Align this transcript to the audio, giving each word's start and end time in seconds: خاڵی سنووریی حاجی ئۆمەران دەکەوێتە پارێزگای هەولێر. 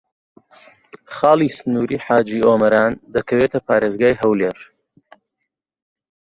خاڵی 1.13 1.49
سنووریی 1.57 2.03
حاجی 2.05 2.39
ئۆمەران 2.47 2.93
دەکەوێتە 3.15 3.59
پارێزگای 3.67 4.19
هەولێر. 4.21 4.57